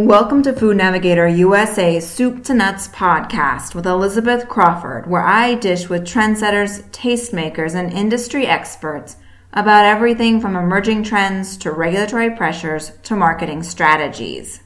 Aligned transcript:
Welcome 0.00 0.44
to 0.44 0.52
Food 0.52 0.76
Navigator 0.76 1.26
USA's 1.26 2.08
Soup 2.08 2.44
to 2.44 2.54
Nuts 2.54 2.86
podcast 2.86 3.74
with 3.74 3.84
Elizabeth 3.84 4.48
Crawford, 4.48 5.08
where 5.08 5.24
I 5.24 5.56
dish 5.56 5.88
with 5.88 6.04
trendsetters, 6.04 6.88
tastemakers, 6.90 7.74
and 7.74 7.92
industry 7.92 8.46
experts 8.46 9.16
about 9.52 9.86
everything 9.86 10.40
from 10.40 10.54
emerging 10.54 11.02
trends 11.02 11.56
to 11.58 11.72
regulatory 11.72 12.30
pressures 12.30 12.92
to 13.02 13.16
marketing 13.16 13.64
strategies. 13.64 14.60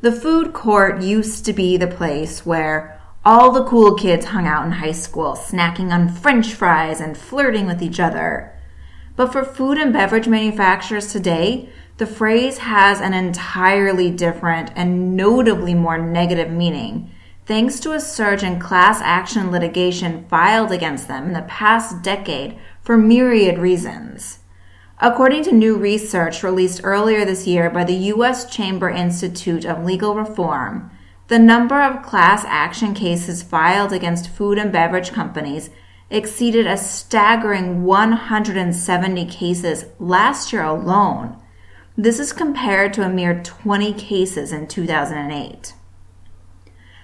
The 0.00 0.10
food 0.10 0.54
court 0.54 1.02
used 1.02 1.44
to 1.44 1.52
be 1.52 1.76
the 1.76 1.86
place 1.86 2.46
where 2.46 2.98
all 3.26 3.52
the 3.52 3.64
cool 3.64 3.94
kids 3.94 4.24
hung 4.24 4.46
out 4.46 4.64
in 4.64 4.72
high 4.72 4.92
school, 4.92 5.34
snacking 5.34 5.92
on 5.92 6.08
french 6.08 6.54
fries 6.54 7.02
and 7.02 7.14
flirting 7.14 7.66
with 7.66 7.82
each 7.82 8.00
other. 8.00 8.58
But 9.16 9.32
for 9.32 9.44
food 9.44 9.76
and 9.76 9.92
beverage 9.92 10.28
manufacturers 10.28 11.12
today, 11.12 11.68
the 11.98 12.06
phrase 12.06 12.58
has 12.58 13.00
an 13.00 13.12
entirely 13.12 14.08
different 14.08 14.70
and 14.76 15.16
notably 15.16 15.74
more 15.74 15.98
negative 15.98 16.48
meaning, 16.48 17.10
thanks 17.44 17.80
to 17.80 17.92
a 17.92 18.00
surge 18.00 18.44
in 18.44 18.60
class 18.60 19.00
action 19.02 19.50
litigation 19.50 20.24
filed 20.28 20.70
against 20.70 21.08
them 21.08 21.26
in 21.26 21.32
the 21.32 21.42
past 21.42 22.00
decade 22.02 22.56
for 22.80 22.96
myriad 22.96 23.58
reasons. 23.58 24.38
According 25.00 25.42
to 25.44 25.52
new 25.52 25.76
research 25.76 26.44
released 26.44 26.80
earlier 26.84 27.24
this 27.24 27.48
year 27.48 27.68
by 27.68 27.82
the 27.82 27.94
U.S. 27.94 28.48
Chamber 28.48 28.88
Institute 28.88 29.64
of 29.64 29.84
Legal 29.84 30.14
Reform, 30.14 30.92
the 31.26 31.38
number 31.38 31.82
of 31.82 32.04
class 32.04 32.44
action 32.46 32.94
cases 32.94 33.42
filed 33.42 33.92
against 33.92 34.30
food 34.30 34.56
and 34.56 34.72
beverage 34.72 35.10
companies 35.10 35.70
exceeded 36.10 36.66
a 36.66 36.76
staggering 36.76 37.82
170 37.82 39.26
cases 39.26 39.86
last 39.98 40.52
year 40.52 40.62
alone 40.62 41.36
this 42.00 42.20
is 42.20 42.32
compared 42.32 42.92
to 42.92 43.04
a 43.04 43.08
mere 43.08 43.42
20 43.42 43.92
cases 43.94 44.52
in 44.52 44.68
2008. 44.68 45.74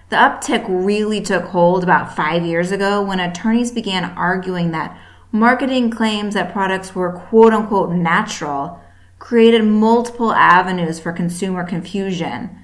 The 0.09 0.17
uptick 0.17 0.65
really 0.69 1.21
took 1.21 1.47
hold 1.47 1.83
about 1.83 2.15
five 2.15 2.47
years 2.47 2.71
ago 2.71 3.03
when 3.03 3.19
attorneys 3.19 3.73
began 3.73 4.05
arguing 4.17 4.71
that 4.71 4.97
marketing 5.33 5.91
claims 5.91 6.35
that 6.35 6.53
products 6.53 6.95
were 6.95 7.11
quote 7.11 7.53
unquote 7.53 7.91
natural 7.91 8.81
created 9.19 9.65
multiple 9.65 10.33
avenues 10.33 11.01
for 11.01 11.11
consumer 11.11 11.65
confusion. 11.65 12.57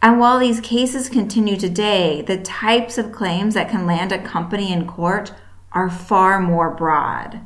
And 0.00 0.20
while 0.20 0.38
these 0.38 0.60
cases 0.60 1.08
continue 1.08 1.56
today, 1.56 2.22
the 2.22 2.38
types 2.38 2.98
of 2.98 3.10
claims 3.10 3.54
that 3.54 3.68
can 3.68 3.84
land 3.84 4.12
a 4.12 4.22
company 4.22 4.72
in 4.72 4.86
court 4.86 5.34
are 5.72 5.90
far 5.90 6.38
more 6.38 6.70
broad. 6.70 7.40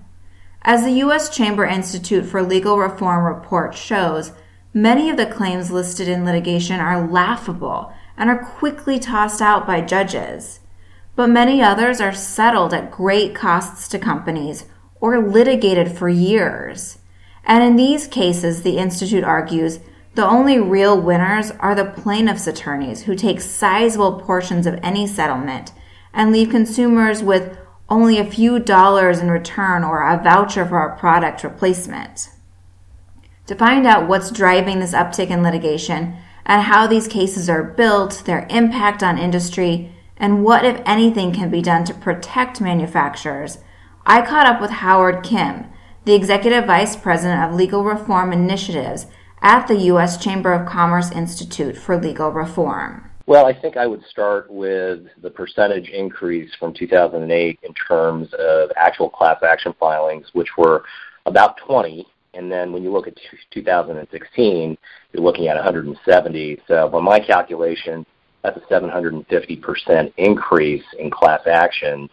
As 0.62 0.82
the 0.82 0.92
U.S. 0.92 1.28
Chamber 1.34 1.64
Institute 1.64 2.26
for 2.26 2.42
Legal 2.42 2.78
Reform 2.78 3.24
report 3.24 3.74
shows, 3.74 4.32
many 4.74 5.08
of 5.08 5.16
the 5.16 5.26
claims 5.26 5.70
listed 5.70 6.08
in 6.08 6.24
litigation 6.24 6.80
are 6.80 7.06
laughable 7.06 7.92
and 8.16 8.28
are 8.28 8.44
quickly 8.44 8.98
tossed 8.98 9.40
out 9.40 9.66
by 9.66 9.80
judges. 9.80 10.60
But 11.14 11.28
many 11.28 11.62
others 11.62 12.00
are 12.00 12.12
settled 12.12 12.74
at 12.74 12.90
great 12.90 13.34
costs 13.34 13.88
to 13.88 13.98
companies 13.98 14.66
or 15.00 15.20
litigated 15.20 15.96
for 15.96 16.08
years. 16.08 16.98
And 17.44 17.62
in 17.62 17.76
these 17.76 18.08
cases, 18.08 18.62
the 18.62 18.78
Institute 18.78 19.24
argues, 19.24 19.78
the 20.16 20.28
only 20.28 20.58
real 20.58 21.00
winners 21.00 21.52
are 21.60 21.76
the 21.76 21.84
plaintiff's 21.84 22.48
attorneys 22.48 23.02
who 23.02 23.14
take 23.14 23.40
sizable 23.40 24.20
portions 24.20 24.66
of 24.66 24.78
any 24.82 25.06
settlement 25.06 25.72
and 26.12 26.32
leave 26.32 26.50
consumers 26.50 27.22
with 27.22 27.56
only 27.88 28.18
a 28.18 28.30
few 28.30 28.58
dollars 28.58 29.18
in 29.18 29.30
return 29.30 29.82
or 29.82 30.02
a 30.02 30.22
voucher 30.22 30.66
for 30.66 30.80
a 30.80 30.98
product 30.98 31.42
replacement. 31.42 32.30
To 33.46 33.54
find 33.54 33.86
out 33.86 34.08
what's 34.08 34.30
driving 34.30 34.78
this 34.78 34.92
uptick 34.92 35.30
in 35.30 35.42
litigation 35.42 36.16
and 36.44 36.62
how 36.62 36.86
these 36.86 37.08
cases 37.08 37.48
are 37.48 37.62
built, 37.62 38.22
their 38.26 38.46
impact 38.50 39.02
on 39.02 39.16
industry, 39.18 39.92
and 40.18 40.44
what, 40.44 40.64
if 40.64 40.82
anything, 40.84 41.32
can 41.32 41.50
be 41.50 41.62
done 41.62 41.84
to 41.84 41.94
protect 41.94 42.60
manufacturers, 42.60 43.58
I 44.04 44.24
caught 44.24 44.46
up 44.46 44.60
with 44.60 44.70
Harold 44.70 45.22
Kim, 45.22 45.66
the 46.04 46.14
Executive 46.14 46.66
Vice 46.66 46.96
President 46.96 47.42
of 47.42 47.54
Legal 47.54 47.84
Reform 47.84 48.32
Initiatives 48.32 49.06
at 49.40 49.66
the 49.68 49.76
U.S. 49.76 50.22
Chamber 50.22 50.52
of 50.52 50.68
Commerce 50.68 51.12
Institute 51.12 51.76
for 51.76 51.96
Legal 51.96 52.30
Reform. 52.30 53.07
Well, 53.28 53.44
I 53.44 53.52
think 53.52 53.76
I 53.76 53.86
would 53.86 54.02
start 54.06 54.50
with 54.50 55.00
the 55.20 55.28
percentage 55.28 55.90
increase 55.90 56.50
from 56.58 56.72
2008 56.72 57.60
in 57.62 57.74
terms 57.74 58.32
of 58.32 58.70
actual 58.74 59.10
class 59.10 59.42
action 59.42 59.74
filings, 59.78 60.28
which 60.32 60.48
were 60.56 60.82
about 61.26 61.58
20. 61.58 62.06
And 62.32 62.50
then 62.50 62.72
when 62.72 62.82
you 62.82 62.90
look 62.90 63.06
at 63.06 63.18
2016, 63.50 64.78
you're 65.12 65.22
looking 65.22 65.46
at 65.48 65.56
170. 65.56 66.62
So 66.66 66.88
by 66.88 67.00
my 67.02 67.20
calculation, 67.20 68.06
that's 68.42 68.56
a 68.56 68.60
750% 68.72 70.12
increase 70.16 70.84
in 70.98 71.10
class 71.10 71.42
actions, 71.46 72.08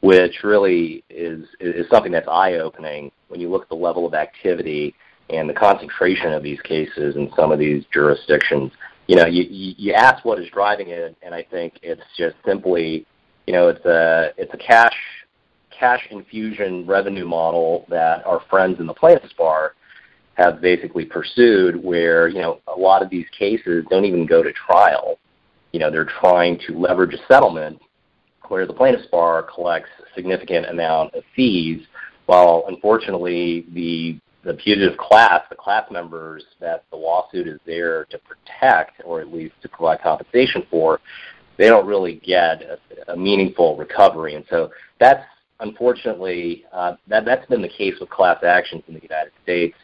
which 0.00 0.44
really 0.44 1.02
is, 1.08 1.46
is 1.60 1.88
something 1.88 2.12
that's 2.12 2.28
eye-opening 2.28 3.10
when 3.28 3.40
you 3.40 3.48
look 3.48 3.62
at 3.62 3.70
the 3.70 3.74
level 3.74 4.06
of 4.06 4.12
activity 4.12 4.94
and 5.30 5.48
the 5.48 5.54
concentration 5.54 6.34
of 6.34 6.42
these 6.42 6.60
cases 6.60 7.16
in 7.16 7.32
some 7.34 7.52
of 7.52 7.58
these 7.58 7.84
jurisdictions 7.90 8.70
you 9.08 9.16
know, 9.16 9.26
you, 9.26 9.44
you 9.48 9.94
ask 9.94 10.24
what 10.24 10.38
is 10.38 10.48
driving 10.50 10.88
it, 10.88 11.16
and 11.22 11.34
I 11.34 11.42
think 11.42 11.78
it's 11.82 12.02
just 12.16 12.36
simply, 12.46 13.06
you 13.46 13.54
know, 13.54 13.68
it's 13.68 13.84
a 13.86 14.32
it's 14.36 14.52
a 14.52 14.58
cash 14.58 14.94
cash 15.70 16.06
infusion 16.10 16.86
revenue 16.86 17.26
model 17.26 17.86
that 17.88 18.24
our 18.26 18.42
friends 18.50 18.80
in 18.80 18.86
the 18.86 18.92
plaintiffs 18.92 19.32
bar 19.32 19.74
have 20.34 20.60
basically 20.60 21.06
pursued, 21.06 21.82
where 21.82 22.28
you 22.28 22.40
know 22.40 22.60
a 22.66 22.78
lot 22.78 23.02
of 23.02 23.08
these 23.08 23.26
cases 23.36 23.84
don't 23.88 24.04
even 24.04 24.26
go 24.26 24.42
to 24.42 24.52
trial. 24.52 25.18
You 25.72 25.80
know, 25.80 25.90
they're 25.90 26.08
trying 26.20 26.60
to 26.66 26.78
leverage 26.78 27.14
a 27.14 27.26
settlement 27.32 27.80
where 28.48 28.66
the 28.66 28.74
plaintiffs 28.74 29.06
bar 29.06 29.42
collects 29.42 29.90
a 30.00 30.14
significant 30.14 30.66
amount 30.66 31.14
of 31.14 31.22
fees, 31.34 31.80
while 32.26 32.64
unfortunately 32.68 33.64
the 33.72 34.18
the 34.44 34.54
putative 34.54 34.96
class, 34.98 35.42
the 35.50 35.56
class 35.56 35.90
members 35.90 36.44
that 36.60 36.84
the 36.90 36.96
lawsuit 36.96 37.46
is 37.48 37.58
there 37.66 38.04
to 38.06 38.18
protect 38.18 39.02
or 39.04 39.20
at 39.20 39.32
least 39.32 39.54
to 39.62 39.68
provide 39.68 40.00
compensation 40.00 40.64
for, 40.70 41.00
they 41.56 41.66
don't 41.66 41.86
really 41.86 42.16
get 42.24 42.62
a, 42.62 43.12
a 43.12 43.16
meaningful 43.16 43.76
recovery. 43.76 44.34
And 44.34 44.44
so 44.48 44.70
that's 45.00 45.24
unfortunately 45.60 46.64
uh, 46.72 46.94
that 47.08 47.24
that's 47.24 47.46
been 47.46 47.62
the 47.62 47.68
case 47.68 47.94
with 48.00 48.10
class 48.10 48.42
actions 48.44 48.82
in 48.86 48.94
the 48.94 49.02
United 49.02 49.32
States. 49.42 49.76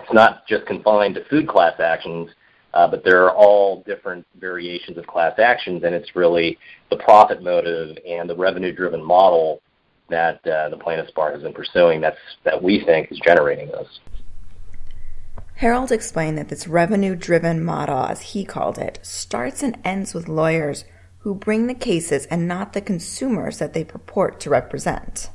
It's 0.00 0.12
not 0.12 0.46
just 0.46 0.66
confined 0.66 1.14
to 1.16 1.24
food 1.26 1.46
class 1.46 1.78
actions, 1.78 2.30
uh, 2.74 2.88
but 2.88 3.04
there 3.04 3.22
are 3.24 3.36
all 3.36 3.82
different 3.82 4.26
variations 4.40 4.96
of 4.96 5.06
class 5.06 5.38
actions, 5.38 5.84
and 5.84 5.94
it's 5.94 6.16
really 6.16 6.58
the 6.90 6.96
profit 6.96 7.42
motive 7.42 7.96
and 8.08 8.28
the 8.28 8.34
revenue-driven 8.34 9.04
model 9.04 9.60
that 10.12 10.46
uh, 10.46 10.68
the 10.68 10.76
plaintiff's 10.76 11.10
bar 11.10 11.32
has 11.32 11.42
been 11.42 11.52
pursuing 11.52 12.00
that's 12.00 12.18
that 12.44 12.62
we 12.62 12.84
think 12.84 13.10
is 13.10 13.18
generating 13.18 13.68
this. 13.68 14.00
Harold 15.56 15.92
explained 15.92 16.38
that 16.38 16.48
this 16.48 16.66
revenue 16.66 17.14
driven 17.14 17.62
model, 17.62 17.98
as 17.98 18.20
he 18.20 18.44
called 18.44 18.78
it, 18.78 18.98
starts 19.02 19.62
and 19.62 19.78
ends 19.84 20.14
with 20.14 20.28
lawyers 20.28 20.84
who 21.18 21.34
bring 21.34 21.66
the 21.66 21.74
cases 21.74 22.26
and 22.26 22.48
not 22.48 22.72
the 22.72 22.80
consumers 22.80 23.58
that 23.58 23.72
they 23.72 23.84
purport 23.84 24.40
to 24.40 24.50
represent. 24.50 25.30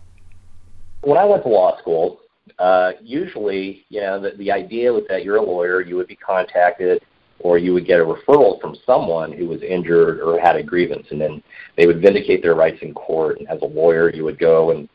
When 1.02 1.18
I 1.18 1.24
went 1.24 1.44
to 1.44 1.50
law 1.50 1.78
school, 1.80 2.20
uh, 2.60 2.92
usually, 3.02 3.86
you 3.90 4.02
know, 4.02 4.20
the, 4.20 4.32
the 4.32 4.52
idea 4.52 4.92
was 4.92 5.04
that 5.10 5.24
you're 5.24 5.38
a 5.38 5.42
lawyer, 5.42 5.82
you 5.82 5.96
would 5.96 6.08
be 6.08 6.16
contacted 6.16 7.02
or 7.40 7.58
you 7.58 7.74
would 7.74 7.86
get 7.86 8.00
a 8.00 8.04
referral 8.04 8.60
from 8.60 8.76
someone 8.86 9.32
who 9.32 9.48
was 9.48 9.62
injured 9.62 10.20
or 10.20 10.40
had 10.40 10.56
a 10.56 10.64
grievance, 10.64 11.08
and 11.12 11.22
then 11.22 11.42
they 11.76 11.86
would 11.86 12.02
vindicate 12.02 12.42
their 12.42 12.56
rights 12.56 12.80
in 12.82 12.94
court. 12.94 13.40
And 13.40 13.48
as 13.48 13.62
a 13.62 13.66
lawyer, 13.66 14.14
you 14.14 14.24
would 14.24 14.40
go 14.40 14.72
and 14.72 14.90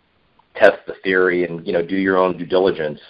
test 0.57 0.79
the 0.87 0.95
theory 1.03 1.47
and 1.47 1.67
you 1.67 1.73
know 1.73 1.85
do 1.85 1.97
your 1.97 2.19
own 2.19 2.37
due 2.37 2.47
diligence. 2.47 3.01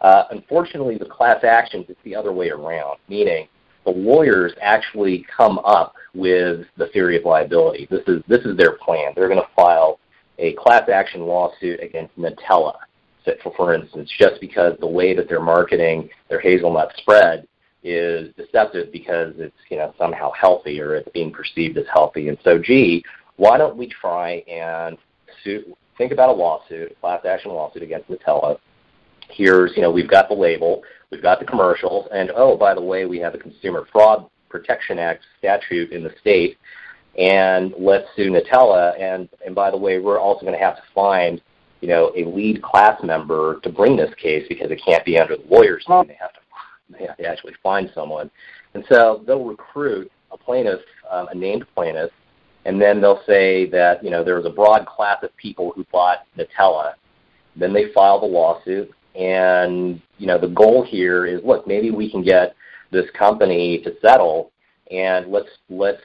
Uh, 0.00 0.24
unfortunately, 0.30 0.98
the 0.98 1.06
class 1.06 1.42
actions 1.44 1.86
it's 1.88 2.00
the 2.04 2.14
other 2.14 2.32
way 2.32 2.50
around, 2.50 2.98
meaning 3.08 3.48
the 3.84 3.90
lawyers 3.90 4.52
actually 4.60 5.24
come 5.34 5.58
up 5.60 5.94
with 6.14 6.66
the 6.76 6.88
theory 6.88 7.16
of 7.16 7.24
liability. 7.24 7.86
This 7.90 8.02
is 8.06 8.22
this 8.28 8.44
is 8.44 8.56
their 8.56 8.72
plan. 8.72 9.12
They're 9.14 9.28
going 9.28 9.40
to 9.40 9.54
file 9.54 9.98
a 10.38 10.52
class 10.54 10.88
action 10.88 11.22
lawsuit 11.22 11.80
against 11.82 12.16
Nutella, 12.18 12.74
for, 13.42 13.52
for 13.56 13.74
instance, 13.74 14.10
just 14.18 14.40
because 14.40 14.76
the 14.80 14.86
way 14.86 15.14
that 15.14 15.28
they're 15.28 15.40
marketing 15.40 16.10
their 16.28 16.40
hazelnut 16.40 16.92
spread 16.98 17.46
is 17.86 18.34
deceptive 18.34 18.90
because 18.90 19.32
it's 19.38 19.54
you 19.70 19.76
know 19.76 19.94
somehow 19.96 20.32
healthy 20.32 20.80
or 20.80 20.96
it's 20.96 21.08
being 21.14 21.30
perceived 21.30 21.78
as 21.78 21.86
healthy. 21.92 22.28
And 22.28 22.36
so, 22.42 22.58
gee, 22.58 23.04
why 23.36 23.56
don't 23.56 23.76
we 23.76 23.86
try 23.86 24.42
and 24.48 24.98
sue, 25.44 25.76
think 25.96 26.10
about 26.10 26.30
a 26.30 26.32
lawsuit, 26.32 26.90
a 26.90 26.94
class 26.96 27.24
action 27.24 27.52
lawsuit 27.52 27.84
against 27.84 28.10
Nutella? 28.10 28.58
Here's 29.30 29.72
you 29.76 29.82
know 29.82 29.90
we've 29.90 30.10
got 30.10 30.28
the 30.28 30.34
label, 30.34 30.82
we've 31.12 31.22
got 31.22 31.38
the 31.38 31.46
commercials, 31.46 32.08
and 32.12 32.32
oh 32.34 32.56
by 32.56 32.74
the 32.74 32.82
way, 32.82 33.06
we 33.06 33.18
have 33.18 33.34
a 33.34 33.38
Consumer 33.38 33.86
Fraud 33.92 34.28
Protection 34.48 34.98
Act 34.98 35.22
statute 35.38 35.92
in 35.92 36.02
the 36.02 36.12
state, 36.20 36.58
and 37.16 37.72
let's 37.78 38.06
sue 38.16 38.30
Nutella. 38.30 39.00
And 39.00 39.28
and 39.44 39.54
by 39.54 39.70
the 39.70 39.78
way, 39.78 40.00
we're 40.00 40.18
also 40.18 40.40
going 40.40 40.58
to 40.58 40.64
have 40.64 40.76
to 40.76 40.82
find 40.92 41.40
you 41.80 41.88
know 41.88 42.10
a 42.16 42.24
lead 42.24 42.62
class 42.62 43.00
member 43.04 43.60
to 43.60 43.70
bring 43.70 43.96
this 43.96 44.12
case 44.14 44.44
because 44.48 44.72
it 44.72 44.82
can't 44.84 45.04
be 45.04 45.18
under 45.18 45.36
the 45.36 45.44
lawyer's 45.48 45.84
name. 45.88 46.08
They 46.08 46.18
have 46.20 46.32
to 46.32 46.40
they 46.90 47.24
actually 47.24 47.54
find 47.62 47.90
someone. 47.94 48.30
And 48.74 48.84
so 48.88 49.22
they'll 49.26 49.44
recruit 49.44 50.10
a 50.32 50.36
plaintiff, 50.36 50.80
um, 51.10 51.28
a 51.28 51.34
named 51.34 51.64
plaintiff, 51.74 52.10
and 52.64 52.80
then 52.80 53.00
they'll 53.00 53.22
say 53.26 53.66
that 53.70 54.02
you 54.02 54.10
know 54.10 54.24
there 54.24 54.36
was 54.36 54.46
a 54.46 54.50
broad 54.50 54.86
class 54.86 55.22
of 55.22 55.34
people 55.36 55.72
who 55.74 55.84
bought 55.92 56.26
Nutella. 56.36 56.94
Then 57.54 57.72
they 57.72 57.92
file 57.92 58.20
the 58.20 58.26
lawsuit, 58.26 58.90
and 59.14 60.00
you 60.18 60.26
know 60.26 60.38
the 60.38 60.48
goal 60.48 60.84
here 60.84 61.26
is 61.26 61.40
look, 61.44 61.66
maybe 61.66 61.90
we 61.90 62.10
can 62.10 62.22
get 62.22 62.54
this 62.90 63.06
company 63.16 63.78
to 63.84 63.94
settle, 64.00 64.50
and 64.90 65.30
let's 65.30 65.48
let's 65.70 66.02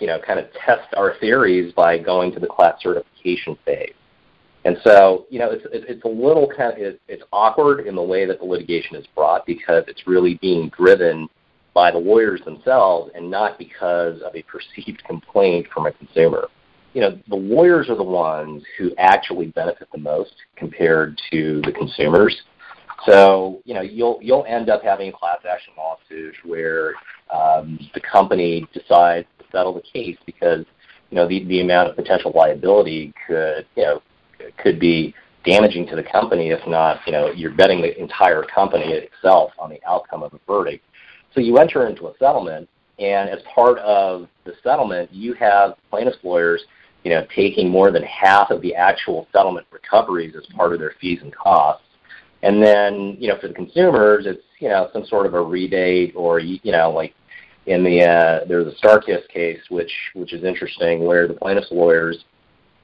you 0.00 0.06
know 0.06 0.18
kind 0.26 0.40
of 0.40 0.46
test 0.64 0.88
our 0.96 1.16
theories 1.20 1.72
by 1.74 1.98
going 1.98 2.32
to 2.32 2.40
the 2.40 2.46
class 2.46 2.80
certification 2.82 3.56
phase. 3.64 3.92
And 4.64 4.76
so, 4.84 5.26
you 5.30 5.38
know, 5.38 5.50
it's 5.50 5.64
it's 5.72 6.04
a 6.04 6.08
little 6.08 6.48
kind 6.48 6.72
of 6.82 6.96
it's 7.06 7.22
awkward 7.32 7.86
in 7.86 7.94
the 7.94 8.02
way 8.02 8.26
that 8.26 8.40
the 8.40 8.44
litigation 8.44 8.96
is 8.96 9.06
brought 9.14 9.46
because 9.46 9.84
it's 9.86 10.06
really 10.06 10.34
being 10.36 10.70
driven 10.76 11.28
by 11.74 11.90
the 11.90 11.98
lawyers 11.98 12.40
themselves 12.44 13.10
and 13.14 13.30
not 13.30 13.58
because 13.58 14.20
of 14.22 14.34
a 14.34 14.42
perceived 14.42 15.02
complaint 15.04 15.66
from 15.72 15.86
a 15.86 15.92
consumer. 15.92 16.48
You 16.92 17.02
know, 17.02 17.18
the 17.28 17.36
lawyers 17.36 17.88
are 17.88 17.96
the 17.96 18.02
ones 18.02 18.64
who 18.76 18.92
actually 18.98 19.46
benefit 19.46 19.88
the 19.92 19.98
most 19.98 20.34
compared 20.56 21.20
to 21.30 21.62
the 21.64 21.72
consumers. 21.72 22.36
So, 23.06 23.62
you 23.64 23.74
know, 23.74 23.82
you'll 23.82 24.18
you'll 24.20 24.44
end 24.48 24.70
up 24.70 24.82
having 24.82 25.10
a 25.10 25.12
class 25.12 25.38
action 25.48 25.74
lawsuit 25.78 26.34
where 26.44 26.94
um, 27.32 27.78
the 27.94 28.00
company 28.00 28.66
decides 28.72 29.28
to 29.38 29.44
settle 29.52 29.74
the 29.74 29.82
case 29.82 30.16
because 30.26 30.64
you 31.10 31.16
know 31.16 31.28
the 31.28 31.44
the 31.44 31.60
amount 31.60 31.90
of 31.90 31.96
potential 31.96 32.32
liability 32.34 33.12
could 33.26 33.66
you 33.76 33.84
know 33.84 34.02
could 34.58 34.78
be 34.78 35.14
damaging 35.44 35.86
to 35.86 35.96
the 35.96 36.02
company 36.02 36.50
if 36.50 36.60
not 36.66 36.98
you 37.06 37.12
know 37.12 37.30
you're 37.30 37.54
betting 37.54 37.80
the 37.80 37.98
entire 38.00 38.42
company 38.42 38.92
itself 38.92 39.52
on 39.58 39.70
the 39.70 39.80
outcome 39.86 40.22
of 40.22 40.30
the 40.32 40.40
verdict. 40.46 40.84
So 41.34 41.40
you 41.40 41.58
enter 41.58 41.86
into 41.86 42.08
a 42.08 42.12
settlement, 42.18 42.68
and 42.98 43.28
as 43.28 43.40
part 43.54 43.78
of 43.78 44.28
the 44.44 44.54
settlement, 44.62 45.12
you 45.12 45.34
have 45.34 45.74
plaintiffs' 45.90 46.18
lawyers, 46.22 46.62
you 47.04 47.10
know, 47.10 47.26
taking 47.34 47.68
more 47.68 47.90
than 47.90 48.02
half 48.02 48.50
of 48.50 48.60
the 48.62 48.74
actual 48.74 49.28
settlement 49.32 49.66
recoveries 49.70 50.34
as 50.36 50.44
part 50.56 50.72
of 50.72 50.80
their 50.80 50.94
fees 51.00 51.20
and 51.22 51.34
costs. 51.34 51.84
And 52.42 52.62
then, 52.62 53.16
you 53.18 53.28
know, 53.28 53.38
for 53.40 53.48
the 53.48 53.54
consumers, 53.54 54.26
it's 54.26 54.42
you 54.58 54.68
know 54.68 54.88
some 54.92 55.04
sort 55.04 55.26
of 55.26 55.34
a 55.34 55.40
rebate 55.40 56.14
or 56.16 56.40
you 56.40 56.72
know 56.72 56.90
like 56.90 57.14
in 57.66 57.84
the 57.84 58.02
uh, 58.02 58.44
there's 58.46 58.66
a 58.66 58.86
StarKist 58.86 59.28
case 59.28 59.60
which 59.68 59.92
which 60.14 60.32
is 60.32 60.44
interesting 60.44 61.04
where 61.04 61.28
the 61.28 61.34
plaintiffs' 61.34 61.68
lawyers 61.70 62.24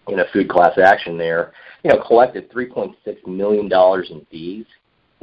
in 0.08 0.20
a 0.20 0.24
food 0.32 0.48
class 0.48 0.78
action 0.78 1.16
there, 1.16 1.52
you 1.82 1.90
know, 1.90 2.02
collected 2.06 2.50
3.6 2.50 2.94
million 3.26 3.68
dollars 3.68 4.08
in 4.10 4.24
fees 4.30 4.66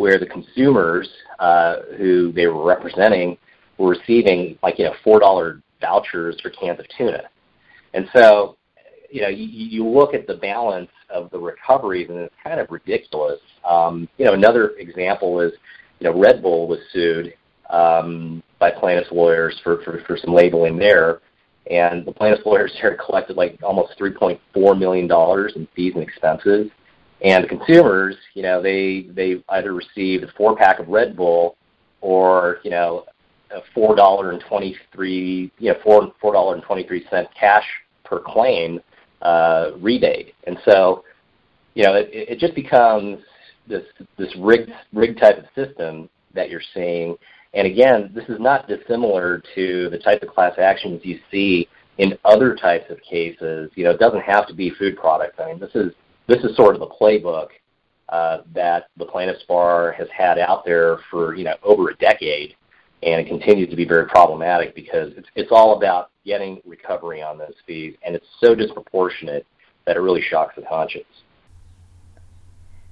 where 0.02 0.18
the 0.18 0.26
consumers 0.26 1.08
uh, 1.40 1.78
who 1.98 2.32
they 2.32 2.48
were 2.48 2.66
representing 2.66 3.38
were 3.78 3.90
receiving 3.90 4.58
like 4.64 4.80
you 4.80 4.86
know 4.86 4.94
four 5.04 5.20
dollar 5.20 5.62
vouchers 5.80 6.40
for 6.42 6.50
cans 6.50 6.80
of 6.80 6.86
tuna, 6.98 7.24
and 7.94 8.10
so 8.14 8.58
you 9.10 9.22
know 9.22 9.28
you, 9.28 9.46
you 9.46 9.88
look 9.88 10.14
at 10.14 10.26
the 10.28 10.36
balance 10.36 10.90
of 11.10 11.30
the 11.32 11.38
recoveries 11.38 12.10
and 12.10 12.18
it's 12.18 12.34
kind 12.44 12.60
of 12.60 12.70
ridiculous. 12.72 13.40
Um, 13.70 14.08
you 14.18 14.26
know 14.26 14.34
another 14.34 14.70
example 14.78 15.40
is 15.40 15.52
you 16.00 16.10
know 16.10 16.20
Red 16.20 16.42
Bull 16.42 16.68
was 16.68 16.80
sued 16.92 17.34
um, 17.70 18.42
by 18.60 18.72
plaintiffs' 18.72 19.12
lawyers 19.12 19.60
for, 19.64 19.84
for 19.84 20.02
for 20.08 20.18
some 20.18 20.34
labeling 20.34 20.78
there. 20.78 21.22
And 21.70 22.06
the 22.06 22.12
plaintiffs' 22.12 22.46
lawyers 22.46 22.72
here 22.82 22.98
collected 23.06 23.38
like 23.38 23.60
almost 23.62 23.98
$3.4 24.00 24.80
million 24.80 25.10
in 25.56 25.68
fees 25.76 25.94
and 25.94 26.04
expenses 26.04 26.72
and 27.24 27.44
the 27.44 27.48
consumers, 27.48 28.16
you 28.34 28.42
know, 28.42 28.62
they 28.62 29.08
they 29.14 29.44
either 29.50 29.74
received 29.74 30.24
a 30.24 30.32
four 30.36 30.56
pack 30.56 30.80
of 30.80 30.88
Red 30.88 31.16
Bull 31.16 31.56
or 32.02 32.58
you 32.64 32.72
know 32.72 33.06
a 33.52 33.60
four 33.76 33.96
dollar 33.96 34.32
and 34.32 34.44
twenty 34.48 34.76
three 34.92 35.52
you 35.60 35.72
know 35.72 35.78
four 35.84 36.12
four 36.20 36.34
dollar 36.34 36.56
and 36.56 36.64
twenty 36.64 36.84
three 36.84 37.06
cent 37.12 37.28
cash 37.40 37.66
per 38.04 38.20
claim 38.20 38.80
uh, 39.22 39.72
rebate, 39.80 40.34
and 40.48 40.58
so 40.66 41.04
you 41.76 41.84
know 41.84 41.94
it, 41.94 42.10
it 42.12 42.40
just 42.40 42.56
becomes 42.56 43.20
this 43.68 43.84
this 44.18 44.36
rigged 44.40 44.72
rigged 44.92 45.20
type 45.20 45.38
of 45.38 45.46
system 45.54 46.10
that 46.34 46.50
you're 46.50 46.62
seeing. 46.74 47.16
And 47.54 47.68
again, 47.68 48.12
this 48.14 48.24
is 48.30 48.40
not 48.40 48.68
dissimilar 48.68 49.44
to 49.56 49.90
the 49.90 49.98
type 49.98 50.24
of 50.24 50.30
class 50.30 50.54
actions 50.58 51.02
you 51.04 51.20
see 51.30 51.68
in 51.98 52.18
other 52.24 52.56
types 52.56 52.90
of 52.90 53.02
cases. 53.02 53.70
You 53.76 53.84
know, 53.84 53.92
it 53.92 54.00
doesn't 54.00 54.22
have 54.22 54.48
to 54.48 54.54
be 54.54 54.70
food 54.72 54.98
products. 54.98 55.38
I 55.40 55.48
mean, 55.48 55.60
this 55.60 55.76
is 55.76 55.92
this 56.28 56.44
is 56.44 56.56
sort 56.56 56.76
of 56.76 56.80
the 56.80 56.88
playbook 56.88 57.48
uh, 58.10 58.40
that 58.54 58.88
the 58.98 59.06
plaintiffs 59.06 59.44
bar 59.48 59.92
has 59.94 60.08
had 60.16 60.38
out 60.38 60.64
there 60.66 61.00
for 61.10 61.36
you 61.36 61.44
know 61.44 61.56
over 61.64 61.90
a 61.90 61.96
decade, 61.98 62.56
and 63.04 63.20
it 63.20 63.28
continues 63.28 63.70
to 63.70 63.76
be 63.76 63.86
very 63.86 64.08
problematic 64.08 64.74
because 64.74 65.12
it's 65.18 65.28
it's 65.36 65.52
all 65.52 65.78
about 65.78 66.12
getting 66.26 66.62
recovery 66.66 67.22
on 67.22 67.38
those 67.38 67.56
fees, 67.68 67.96
and 68.06 68.16
it's 68.16 68.28
so 68.40 68.56
disproportionate 68.56 69.46
that 69.86 69.98
it 69.98 70.00
really 70.00 70.22
shocks 70.22 70.56
the 70.56 70.62
conscience. 70.62 71.06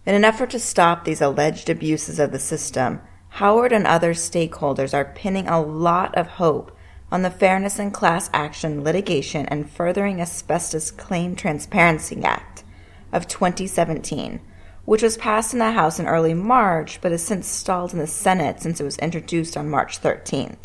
In 0.05 0.15
an 0.15 0.25
effort 0.25 0.49
to 0.51 0.59
stop 0.59 1.05
these 1.05 1.21
alleged 1.21 1.69
abuses 1.69 2.19
of 2.19 2.31
the 2.31 2.39
system, 2.39 3.01
Harold 3.29 3.71
and 3.71 3.87
other 3.87 4.13
stakeholders 4.13 4.93
are 4.93 5.05
pinning 5.05 5.47
a 5.47 5.61
lot 5.61 6.15
of 6.15 6.27
hope 6.27 6.75
on 7.11 7.21
the 7.21 7.31
Fairness 7.31 7.79
and 7.79 7.93
Class 7.93 8.29
Action 8.33 8.83
Litigation 8.83 9.45
and 9.47 9.69
Furthering 9.69 10.21
Asbestos 10.21 10.91
Claim 10.91 11.35
Transparency 11.35 12.21
Act 12.23 12.63
of 13.11 13.27
2017, 13.27 14.41
which 14.85 15.01
was 15.01 15.17
passed 15.17 15.53
in 15.53 15.59
the 15.59 15.71
House 15.71 15.99
in 15.99 16.07
early 16.07 16.33
March 16.33 16.99
but 17.01 17.11
has 17.11 17.23
since 17.23 17.47
stalled 17.47 17.93
in 17.93 17.99
the 17.99 18.07
Senate 18.07 18.61
since 18.61 18.79
it 18.79 18.83
was 18.83 18.97
introduced 18.97 19.55
on 19.55 19.69
March 19.69 20.01
13th. 20.01 20.57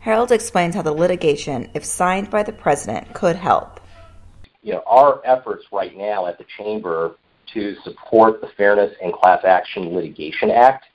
Harold 0.00 0.32
explains 0.32 0.74
how 0.74 0.82
the 0.82 0.92
litigation, 0.92 1.70
if 1.74 1.84
signed 1.84 2.28
by 2.28 2.42
the 2.42 2.52
president, 2.52 3.14
could 3.14 3.36
help. 3.36 3.80
You 4.62 4.74
know, 4.74 4.82
our 4.86 5.20
efforts 5.24 5.64
right 5.72 5.96
now 5.96 6.26
at 6.26 6.38
the 6.38 6.44
chamber 6.58 7.16
to 7.54 7.76
support 7.84 8.40
the 8.40 8.48
Fairness 8.56 8.92
and 9.02 9.12
Class 9.12 9.44
Action 9.44 9.94
Litigation 9.94 10.50
Act, 10.50 10.86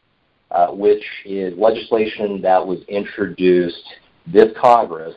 uh, 0.51 0.67
which 0.67 1.03
is 1.25 1.57
legislation 1.57 2.41
that 2.41 2.65
was 2.65 2.79
introduced 2.87 3.83
this 4.25 4.51
Congress. 4.59 5.15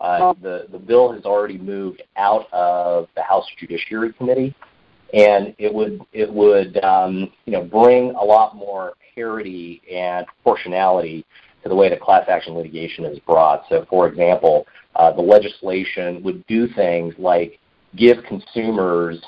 Uh, 0.00 0.34
the, 0.42 0.66
the 0.72 0.78
bill 0.78 1.12
has 1.12 1.24
already 1.24 1.58
moved 1.58 2.02
out 2.16 2.52
of 2.52 3.06
the 3.14 3.22
House 3.22 3.46
Judiciary 3.58 4.12
Committee 4.14 4.52
and 5.12 5.54
it 5.58 5.72
would 5.72 6.00
it 6.12 6.32
would 6.32 6.82
um, 6.82 7.30
you 7.44 7.52
know 7.52 7.62
bring 7.62 8.10
a 8.14 8.24
lot 8.24 8.56
more 8.56 8.94
parity 9.14 9.82
and 9.92 10.26
proportionality 10.26 11.24
to 11.62 11.68
the 11.68 11.74
way 11.74 11.88
that 11.88 12.00
class 12.00 12.24
action 12.28 12.54
litigation 12.54 13.04
is 13.04 13.18
brought. 13.20 13.64
So, 13.68 13.86
for 13.88 14.08
example, 14.08 14.66
uh, 14.96 15.12
the 15.12 15.22
legislation 15.22 16.22
would 16.22 16.44
do 16.46 16.66
things 16.66 17.14
like 17.18 17.58
give 17.96 18.24
consumers 18.24 19.22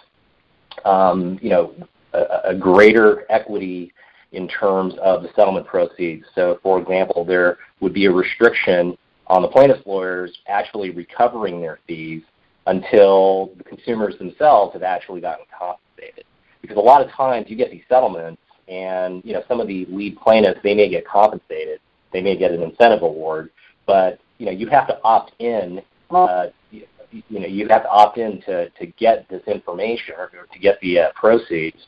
um, 0.85 1.39
you 1.43 1.51
know 1.51 1.75
a, 2.15 2.51
a 2.51 2.55
greater 2.55 3.27
equity 3.31 3.93
in 4.35 4.49
terms 4.49 4.95
of 5.03 5.23
the 5.23 5.31
settlement 5.35 5.67
proceeds. 5.67 6.25
So, 6.35 6.59
for 6.63 6.81
example, 6.81 7.25
there 7.25 7.59
would 7.81 7.93
be 7.93 8.07
a 8.07 8.13
restriction 8.13 8.97
on 9.27 9.43
the 9.43 9.49
plaintiff's 9.49 9.87
lawyers 9.87 10.37
actually 10.49 10.91
recovering 10.91 11.61
their 11.61 11.79
fees 11.87 12.23
until 12.67 13.53
the 13.59 13.65
consumers 13.65 14.17
themselves 14.19 14.73
have 14.73 14.83
actually 14.83 15.21
gotten 15.21 15.45
compensated. 15.57 16.25
Because 16.63 16.77
a 16.77 16.81
lot 16.81 17.03
of 17.03 17.11
times 17.11 17.47
you 17.49 17.57
get 17.57 17.71
these 17.71 17.83
settlements 17.89 18.41
and 18.69 19.23
you 19.25 19.35
know 19.35 19.43
some 19.47 19.61
of 19.61 19.69
the 19.69 19.87
lead 19.91 20.17
plaintiffs 20.17 20.61
they 20.63 20.75
may 20.75 20.89
get 20.89 21.07
compensated, 21.07 21.81
they 22.13 22.23
may 22.23 22.37
get 22.37 22.53
an 22.53 22.63
incentive 22.63 23.03
award, 23.03 23.51
but 23.87 24.19
you 24.39 24.47
know 24.47 24.53
you 24.53 24.67
have 24.69 24.87
to 24.89 24.99
opt 25.05 25.33
in. 25.41 25.83
Uh, 26.11 26.47
you, 26.71 27.41
know 27.41 27.47
you 27.47 27.69
have 27.69 27.83
to 27.83 27.89
opt 27.89 28.19
in 28.19 28.41
to 28.43 28.69
to 28.71 28.87
get 28.87 29.29
this 29.29 29.43
information 29.47 30.15
or, 30.17 30.31
or 30.39 30.47
to 30.53 30.59
get 30.59 30.81
the 30.81 30.99
uh, 30.99 31.13
proceeds, 31.15 31.87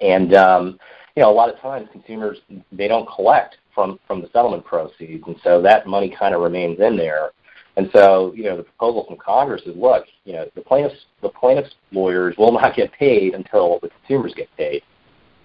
and 0.00 0.34
um, 0.34 0.78
you 1.16 1.22
know 1.22 1.30
a 1.30 1.32
lot 1.32 1.48
of 1.48 1.58
times 1.60 1.88
consumers 1.92 2.38
they 2.72 2.88
don't 2.88 3.08
collect 3.14 3.56
from 3.74 3.98
from 4.06 4.20
the 4.20 4.28
settlement 4.32 4.64
proceeds, 4.64 5.24
and 5.26 5.36
so 5.42 5.62
that 5.62 5.86
money 5.86 6.14
kind 6.16 6.34
of 6.34 6.40
remains 6.40 6.80
in 6.80 6.96
there. 6.96 7.30
And 7.76 7.90
so, 7.92 8.32
you 8.36 8.44
know, 8.44 8.56
the 8.56 8.62
proposal 8.62 9.04
from 9.04 9.16
Congress 9.16 9.62
is, 9.66 9.76
look, 9.76 10.04
you 10.24 10.32
know, 10.32 10.48
the 10.54 10.60
plaintiffs, 10.60 11.06
the 11.22 11.28
plaintiffs' 11.28 11.74
lawyers 11.90 12.36
will 12.38 12.52
not 12.52 12.76
get 12.76 12.92
paid 12.92 13.34
until 13.34 13.80
the 13.82 13.88
consumers 13.88 14.32
get 14.36 14.48
paid. 14.56 14.82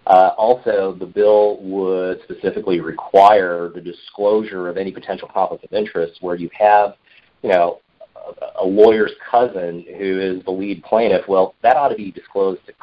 Uh, 0.05 0.31
also, 0.37 0.95
the 0.99 1.05
bill 1.05 1.57
would 1.61 2.21
specifically 2.23 2.81
require 2.81 3.69
the 3.73 3.81
disclosure 3.81 4.69
of 4.69 4.77
any 4.77 4.91
potential 4.91 5.27
conflict 5.27 5.63
of 5.63 5.73
interest 5.73 6.19
where 6.21 6.35
you 6.35 6.49
have, 6.53 6.95
you 7.41 7.49
know, 7.49 7.79
a, 8.15 8.63
a 8.63 8.65
lawyer's 8.65 9.11
cousin 9.29 9.83
who 9.97 10.19
is 10.19 10.43
the 10.45 10.51
lead 10.51 10.83
plaintiff. 10.83 11.27
Well, 11.27 11.55
that 11.63 11.77
ought 11.77 11.89
to 11.89 11.95
be 11.95 12.11
disclosed, 12.11 12.61
to, 12.67 12.73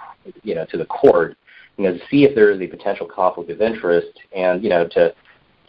you 0.43 0.57
know, 0.57 0.67
to 0.67 0.77
the 0.77 0.87
court, 0.87 1.37
you 1.77 1.85
know, 1.85 1.93
to 1.93 2.01
see 2.11 2.25
if 2.25 2.35
there 2.35 2.51
is 2.51 2.61
a 2.61 2.67
potential 2.67 3.07
conflict 3.07 3.51
of 3.51 3.61
interest, 3.61 4.19
and 4.35 4.63
you 4.63 4.71
know, 4.71 4.87
to 4.89 5.15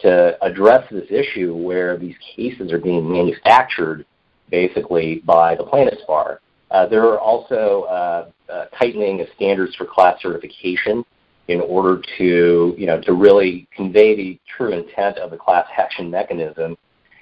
to 0.00 0.44
address 0.44 0.88
this 0.90 1.10
issue 1.10 1.54
where 1.54 1.98
these 1.98 2.14
cases 2.36 2.72
are 2.72 2.78
being 2.78 3.10
manufactured 3.10 4.06
basically 4.50 5.22
by 5.24 5.54
the 5.56 5.64
plaintiffs 5.64 6.02
bar. 6.06 6.40
Uh, 6.70 6.86
there 6.86 7.02
are 7.04 7.18
also 7.18 7.82
uh, 7.82 8.30
uh, 8.52 8.66
tightening 8.78 9.20
of 9.20 9.26
standards 9.34 9.74
for 9.74 9.84
class 9.84 10.20
certification 10.22 11.04
in 11.48 11.60
order 11.62 12.02
to, 12.18 12.74
you 12.76 12.86
know, 12.86 13.00
to 13.00 13.14
really 13.14 13.66
convey 13.74 14.14
the 14.14 14.38
true 14.56 14.72
intent 14.72 15.18
of 15.18 15.30
the 15.30 15.36
class 15.36 15.66
action 15.76 16.10
mechanism. 16.10 16.76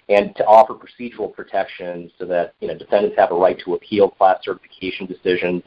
and 0.09 0.37
to 0.37 0.45
offer 0.45 0.75
procedural 0.75 1.33
protections 1.35 2.13
so 2.19 2.25
that 2.25 2.55
you 2.61 2.69
know 2.69 2.77
defendants 2.79 3.17
have 3.19 3.33
a 3.33 3.35
right 3.35 3.59
to 3.65 3.75
appeal 3.75 4.09
class 4.09 4.39
certification 4.45 5.05
decisions 5.07 5.63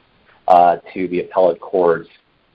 uh, 0.47 0.77
to 0.93 1.07
the 1.09 1.21
appellate 1.21 1.59
courts. 1.59 2.09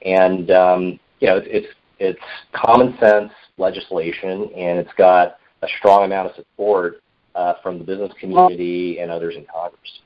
And 0.04 0.50
um, 0.50 1.00
you 1.20 1.28
know, 1.28 1.40
it's, 1.44 1.68
it's 1.98 2.20
common 2.52 2.96
sense 2.98 3.32
legislation, 3.56 4.50
and 4.54 4.78
it's 4.78 4.92
got 4.96 5.38
a 5.62 5.68
strong 5.78 6.04
amount 6.04 6.30
of 6.30 6.36
support 6.36 7.02
uh, 7.34 7.54
from 7.62 7.78
the 7.78 7.84
business 7.84 8.12
community 8.18 8.98
and 8.98 9.10
others 9.10 9.36
in 9.36 9.46
Congress. 9.52 10.00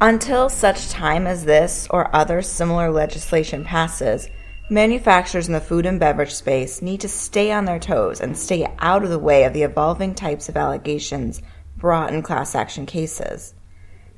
Until 0.00 0.48
such 0.48 0.88
time 0.88 1.28
as 1.28 1.44
this 1.44 1.86
or 1.90 2.14
other 2.14 2.42
similar 2.42 2.90
legislation 2.90 3.64
passes, 3.64 4.28
manufacturers 4.68 5.46
in 5.46 5.52
the 5.52 5.60
food 5.60 5.86
and 5.86 6.00
beverage 6.00 6.34
space 6.34 6.82
need 6.82 7.00
to 7.02 7.08
stay 7.08 7.52
on 7.52 7.66
their 7.66 7.78
toes 7.78 8.20
and 8.20 8.36
stay 8.36 8.66
out 8.80 9.04
of 9.04 9.10
the 9.10 9.18
way 9.18 9.44
of 9.44 9.52
the 9.52 9.62
evolving 9.62 10.14
types 10.14 10.48
of 10.48 10.56
allegations 10.56 11.40
brought 11.76 12.12
in 12.12 12.22
class 12.22 12.56
action 12.56 12.84
cases. 12.84 13.54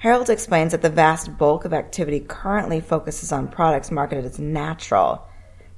Harold 0.04 0.28
explains 0.28 0.72
that 0.72 0.82
the 0.82 0.90
vast 0.90 1.38
bulk 1.38 1.64
of 1.64 1.72
activity 1.72 2.20
currently 2.20 2.78
focuses 2.78 3.32
on 3.32 3.48
products 3.48 3.90
marketed 3.90 4.26
as 4.26 4.38
natural, 4.38 5.26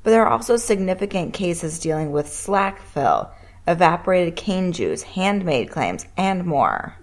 but 0.02 0.10
there 0.10 0.26
are 0.26 0.32
also 0.32 0.56
significant 0.56 1.32
cases 1.32 1.78
dealing 1.78 2.10
with 2.10 2.26
slack 2.26 2.82
fill, 2.82 3.30
evaporated 3.68 4.34
cane 4.34 4.72
juice, 4.72 5.00
handmade 5.02 5.70
claims, 5.70 6.06
and 6.16 6.44
more. 6.44 6.96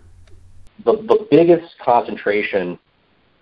The, 0.84 0.98
the 0.98 1.25
biggest 1.32 1.80
concentration 1.80 2.77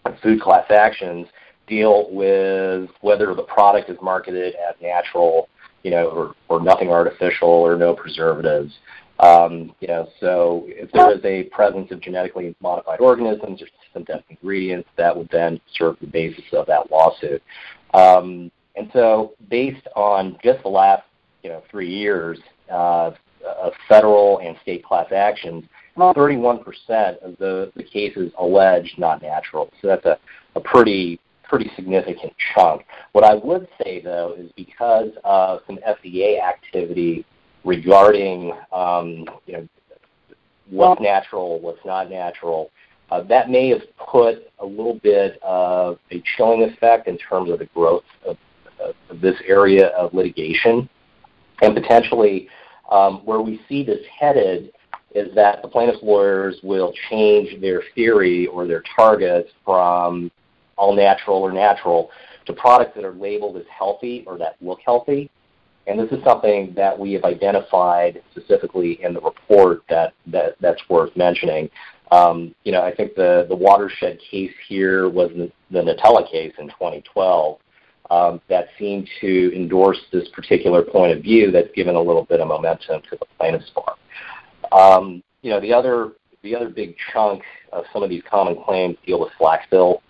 of 0.06 0.20
food 0.20 0.42
class 0.42 0.70
actions 0.70 1.26
deal 1.66 2.08
with 2.12 2.88
whether 3.02 3.34
the 3.34 3.42
product 3.42 3.90
is 3.90 3.98
marketed 4.00 4.54
as 4.70 4.76
natural, 4.80 5.50
you 5.82 5.90
know, 5.90 6.06
or, 6.10 6.36
or 6.50 6.62
nothing 6.62 6.92
artificial 6.92 7.50
or 7.50 7.76
no 7.76 7.96
preservatives. 7.96 8.78
Um, 9.22 9.76
you 9.80 9.88
know, 9.88 10.10
so 10.20 10.66
if 10.68 10.92
there 10.92 11.16
is 11.16 11.24
a 11.24 11.44
presence 11.54 11.92
of 11.92 12.02
genetically 12.02 12.56
modified 12.60 13.00
organisms 13.00 13.62
or 13.62 13.68
synthetic 13.94 14.26
ingredients, 14.30 14.90
that 14.98 15.16
would 15.16 15.30
then 15.32 15.62
serve 15.76 15.98
the 16.02 16.08
basis 16.08 16.44
of 16.54 16.66
that 16.66 16.90
lawsuit. 16.90 17.42
Um, 17.94 18.52
and 18.76 18.90
so, 18.94 19.34
based 19.50 19.88
on 19.96 20.38
just 20.44 20.64
the 20.64 20.70
last, 20.70 21.04
you 21.44 21.50
know, 21.50 21.62
three 21.70 21.90
years 21.90 22.40
uh, 22.72 23.12
of 23.46 23.74
federal 23.88 24.40
and 24.40 24.58
state 24.64 24.84
class 24.84 25.12
actions, 25.12 25.66
31% 25.98 26.64
of 27.20 27.38
the, 27.38 27.72
the 27.76 27.84
cases 27.84 28.32
alleged 28.40 28.98
not 28.98 29.22
natural. 29.22 29.70
So 29.82 29.88
that's 29.88 30.06
a, 30.06 30.18
a 30.56 30.62
pretty 30.62 31.20
pretty 31.44 31.70
significant 31.76 32.32
chunk. 32.56 32.86
What 33.12 33.26
I 33.26 33.36
would 33.36 33.68
say 33.84 34.02
though 34.02 34.36
is 34.38 34.50
because 34.56 35.10
of 35.26 35.60
some 35.68 35.80
FDA 35.86 36.42
activity 36.42 37.26
regarding 37.64 38.54
um, 38.72 39.26
you 39.46 39.54
know 39.54 39.68
what's 40.70 41.02
natural, 41.02 41.60
what's 41.60 41.84
not 41.86 42.10
natural, 42.10 42.72
uh, 43.12 43.22
that 43.24 43.50
may 43.50 43.70
have 43.70 43.82
put 43.98 44.50
a 44.60 44.66
little 44.66 45.00
bit 45.04 45.40
of 45.44 46.00
a 46.12 46.24
chilling 46.36 46.64
effect 46.64 47.08
in 47.08 47.18
terms 47.18 47.52
of 47.52 47.60
the 47.60 47.66
growth 47.66 48.06
of, 48.26 48.38
of, 48.80 49.22
this 49.22 49.36
area 49.46 49.88
of 49.90 50.14
litigation, 50.14 50.90
and 51.62 51.76
potentially 51.76 52.48
um, 52.90 53.18
where 53.26 53.42
we 53.42 53.62
see 53.68 53.84
this 53.84 54.00
headed 54.18 54.72
is 55.14 55.34
that 55.36 55.62
the 55.62 55.68
plaintiff's 55.68 56.02
lawyers 56.02 56.58
will 56.64 56.94
change 57.10 57.60
their 57.60 57.84
theory 57.94 58.48
or 58.48 58.66
their 58.66 58.84
targets 58.96 59.50
from 59.66 60.32
all 60.78 60.96
natural 60.96 61.38
or 61.38 61.52
natural 61.52 62.10
to 62.46 62.54
products 62.54 62.94
that 62.96 63.04
are 63.04 63.14
labeled 63.14 63.58
as 63.58 63.66
healthy 63.70 64.24
or 64.26 64.38
that 64.38 64.56
look 64.62 64.80
healthy. 64.86 65.30
And 65.88 66.00
this 66.00 66.12
is 66.12 66.24
something 66.24 66.74
that 66.76 66.98
we 66.98 67.14
have 67.14 67.24
identified 67.24 68.22
specifically 68.32 69.04
in 69.04 69.14
the 69.14 69.22
report 69.22 69.82
that, 69.90 70.14
that 70.28 70.56
that's 70.62 70.82
worth 70.90 71.16
mentioning. 71.16 71.70
Um, 72.12 72.54
you 72.64 72.72
know, 72.72 72.84
I 72.84 72.94
think 72.94 73.16
the, 73.16 73.46
the 73.50 73.56
watershed 73.56 74.20
case 74.30 74.52
here 74.68 75.10
was 75.10 75.32
the, 75.32 75.52
Nutella 75.72 76.30
case 76.30 76.54
in 76.60 76.68
2012 76.68 77.58
um, 78.10 78.42
that 78.50 78.68
seemed 78.78 79.10
to 79.22 79.56
endorse 79.56 80.00
this 80.12 80.28
particular 80.30 80.82
point 80.84 81.18
of 81.18 81.24
view 81.24 81.50
that's 81.50 81.72
given 81.74 81.96
a 81.96 82.02
little 82.02 82.26
bit 82.26 82.42
of 82.42 82.50
momentum 82.50 83.02
to 83.10 83.18
the 83.18 83.26
plaintiff's 83.40 83.72
bar. 83.72 83.96
Um, 84.72 85.24
you 85.42 85.50
know, 85.50 85.62
the 85.62 85.74
other 85.74 86.12
the 86.44 86.56
other 86.56 86.70
big 86.70 86.96
chunk 87.14 87.44
of 87.72 87.86
some 87.94 88.04
of 88.04 88.10
these 88.10 88.24
common 88.30 88.62
claims 88.64 88.98
deal 89.06 89.20
with 89.20 89.30
slack 89.38 89.70
fill 89.70 90.02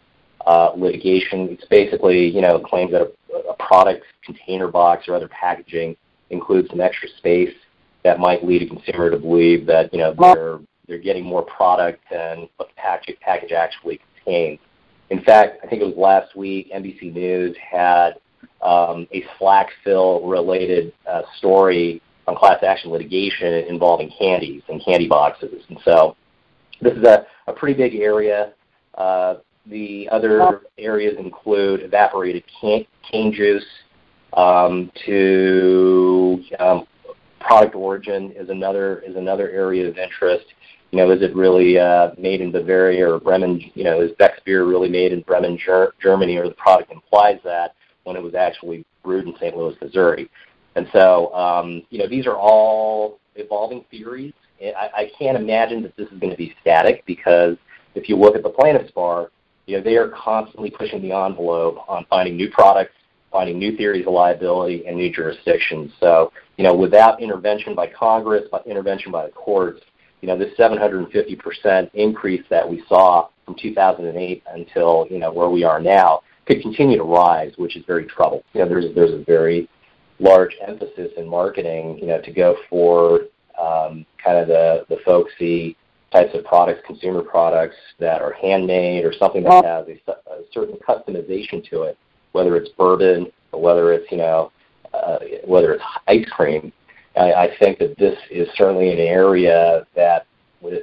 uh, 0.45 0.71
litigation. 0.75 1.50
It's 1.50 1.65
basically 1.65 2.27
you 2.27 2.41
know 2.41 2.60
claims 2.60 2.91
that 2.91 3.01
a, 3.01 3.50
a 3.50 3.55
product 3.55 4.05
container 4.24 4.67
box 4.67 5.07
or 5.07 5.15
other 5.15 5.29
packaging 5.29 5.95
includes 6.29 6.69
some 6.69 6.81
extra 6.81 7.10
space 7.17 7.53
that 8.03 8.19
might 8.19 8.43
lead 8.45 8.63
a 8.63 8.67
consumer 8.67 9.12
to 9.12 9.17
believe 9.17 9.65
that 9.67 9.93
you 9.93 10.00
know 10.00 10.13
they're 10.17 10.60
they're 10.88 11.00
getting 11.00 11.24
more 11.24 11.43
product 11.43 12.01
than 12.12 12.50
what 12.57 12.69
the 12.69 12.75
package 12.75 13.17
package 13.21 13.51
actually 13.51 14.00
contains. 14.15 14.60
In 15.10 15.21
fact, 15.24 15.60
I 15.63 15.67
think 15.67 15.81
it 15.81 15.86
was 15.86 15.95
last 15.98 16.36
week, 16.36 16.71
NBC 16.74 17.13
News 17.13 17.55
had 17.57 18.13
um, 18.62 19.07
a 19.13 19.24
slack 19.38 19.69
fill 19.83 20.21
related 20.27 20.93
uh, 21.10 21.24
story 21.38 22.01
on 22.27 22.36
class 22.36 22.63
action 22.63 22.91
litigation 22.91 23.65
involving 23.65 24.12
candies 24.17 24.62
and 24.69 24.83
candy 24.83 25.07
boxes. 25.07 25.63
And 25.69 25.79
so 25.83 26.15
this 26.81 26.93
is 26.93 27.03
a, 27.03 27.25
a 27.48 27.53
pretty 27.53 27.75
big 27.75 28.00
area. 28.00 28.53
Uh, 28.95 29.36
the 29.65 30.10
other 30.12 30.62
areas 30.77 31.15
include 31.20 31.82
evaporated 31.82 32.44
cane, 32.60 32.86
cane 33.10 33.34
juice 33.34 33.65
um, 34.34 34.91
to 35.06 36.44
um, 36.60 36.88
product 37.39 37.75
origin 37.75 38.32
is 38.32 38.50
another 38.50 39.00
is 39.00 39.15
another 39.15 39.50
area 39.50 39.88
of 39.88 39.98
interest. 39.98 40.46
You 40.91 40.98
know, 40.98 41.12
is 41.12 41.22
it 41.22 41.36
really 41.36 41.80
uh, 41.80 42.12
made 42.18 42.41
in 42.41 42.51
Bavaria 42.51 43.10
or 43.10 43.20
Bremen? 43.20 43.62
You 43.75 43.84
know, 43.84 44.01
is 44.01 44.12
Beck's 44.18 44.41
beer 44.44 44.65
really 44.65 44.89
made 44.89 45.13
in 45.13 45.22
Bremen, 45.22 45.58
Ger- 45.58 45.94
Germany, 46.01 46.38
or 46.38 46.48
the 46.48 46.56
product 46.56 46.91
implies 46.91 47.39
that 47.44 47.75
when 48.03 48.15
it 48.15 48.24
was 48.24 48.36
actually 48.36 48.86
brewed 49.03 49.27
in 49.27 49.36
St. 49.36 49.56
Louis, 49.56 49.75
Missouri? 49.82 50.30
And 50.75 50.88
so, 50.91 51.34
um, 51.34 51.84
you 51.89 52.00
know, 52.00 52.08
these 52.08 52.25
are 52.25 52.36
all 52.36 53.20
evolving 53.36 53.86
theories. 53.91 54.34
I, 54.62 54.89
I 54.96 55.12
can't 55.18 55.38
imagine 55.38 55.82
that 55.84 55.96
this 55.98 56.08
is 56.10 56.20
going 56.20 56.32
to 56.32 56.38
be 56.38 56.56
static 56.62 57.03
because 57.06 57.58
if 57.96 58.08
you 58.08 58.15
look 58.15 58.36
at 58.36 58.44
the 58.44 58.50
plaintiffs 58.50 58.91
bar, 58.91 59.32
you 59.72 59.78
know, 59.78 59.84
they 59.84 59.96
are 59.96 60.10
constantly 60.10 60.70
pushing 60.70 61.01
the 61.01 61.13
envelope 61.13 61.78
on 61.88 62.06
finding 62.10 62.36
new 62.36 62.51
products, 62.51 62.92
finding 63.32 63.58
new 63.58 63.78
theories 63.78 64.06
of 64.06 64.12
liability, 64.12 64.86
and 64.86 64.98
new 64.98 65.10
jurisdictions. 65.10 65.94
So, 65.98 66.34
you 66.58 66.66
know, 66.66 66.75
without 66.75 67.22
intervention 67.22 67.74
by 67.74 67.88
Congress, 67.88 68.44
by 68.51 68.60
intervention 68.66 69.13
by 69.13 69.28
the 69.28 69.32
courts, 69.32 69.82
you 70.20 70.28
know, 70.28 70.38
this 70.38 70.54
750% 70.60 71.90
increase 71.94 72.44
that 72.50 72.70
we 72.70 72.84
saw 72.90 73.30
from 73.46 73.56
2008 73.56 74.44
until, 74.54 75.08
you 75.10 75.20
know, 75.20 75.32
where 75.32 75.50
we 75.50 75.63
are 75.63 75.80
now 75.80 76.22
could 76.46 76.62
continue 76.62 76.98
to 76.98 77.04
rise, 77.04 77.54
which 77.56 77.78
is 77.78 77.86
very 77.86 78.06
troubling. 78.06 78.44
You 78.54 78.63
know, 78.63 78.68
there's, 78.68 78.94
there's 78.94 79.13
a 79.13 79.24
very 79.24 79.70
large 80.20 80.54
emphasis 80.68 81.13
in 81.16 81.30
marketing, 81.30 81.98
you 81.98 82.08
know, 82.08 82.20
to 82.22 82.32
go 82.32 82.58
for 82.70 83.22
um, 83.58 84.06
kind 84.22 84.38
of 84.38 84.50
the, 84.50 84.86
the 84.90 84.98
folksy 85.06 85.78
types 86.12 86.36
of 86.36 86.44
products, 86.44 86.82
consumer 86.86 87.22
products 87.22 87.75
that 88.00 88.22
are 88.22 88.34
handmade 88.34 89.06
or 89.06 89.13
something 89.13 89.44
that 89.44 89.63
has 89.63 89.88
a, 89.88 90.12
a 90.32 90.44
certain 90.53 90.75
customization 90.77 91.68
to 91.70 91.84
it, 91.84 91.98
whether 92.34 92.56
it's 92.56 92.70
bourbon 92.72 93.27
or 93.51 93.62
whether 93.62 93.94
it's, 93.94 94.10
you 94.12 94.18
know, 94.18 94.51
uh, 94.94 95.20
whether 95.46 95.74
it's 95.74 95.84
ice 96.08 96.27
cream. 96.32 96.72
I, 97.15 97.34
I 97.34 97.58
think 97.60 97.80
that 97.80 97.98
this 97.98 98.18
is 98.30 98.48
certainly 98.56 98.91
an 98.91 99.00
area 99.00 99.86
that 99.96 100.27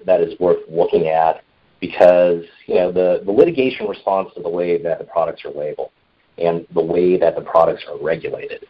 that 0.07 0.21
is 0.21 0.39
worth 0.41 0.59
looking 0.69 1.07
at 1.07 1.45
because 1.81 2.43
you 2.67 2.75
know 2.75 2.91
the, 2.91 3.23
the 3.25 3.31
litigation 3.31 3.87
responds 3.87 4.35
to 4.35 4.43
the 4.43 4.49
way 4.49 4.83
that 4.83 4.99
the 4.99 5.05
products 5.05 5.45
are 5.45 5.53
labeled 5.53 5.91
and 6.37 6.67
the 6.75 6.83
way 6.83 7.19
that 7.19 7.35
the 7.35 7.43
products 7.43 7.85
are 7.89 7.99
regulated. 8.03 8.65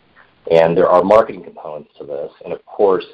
And 0.51 0.77
there 0.77 0.89
are 0.89 1.05
marketing 1.05 1.45
components 1.45 1.91
to 1.99 2.05
this. 2.05 2.31
And 2.45 2.53
of 2.53 2.65
course, 2.65 3.05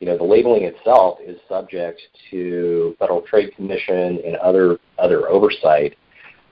you 0.00 0.06
know, 0.06 0.16
the 0.16 0.24
labeling 0.24 0.62
itself 0.62 1.18
is 1.24 1.38
subject 1.48 2.00
to 2.30 2.94
Federal 2.98 3.22
Trade 3.22 3.54
Commission 3.56 4.20
and 4.24 4.36
other 4.36 4.78
other 4.98 5.28
oversight. 5.28 5.96